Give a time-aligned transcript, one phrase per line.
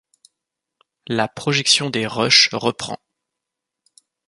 [1.05, 2.97] La projection des rushs reprend.